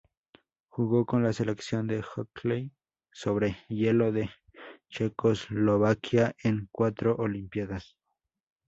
[0.67, 2.71] Jugó con la selección de hockey
[3.11, 4.31] sobre hielo de
[4.89, 7.95] Checoslovaquia en cuatro olimpiadas.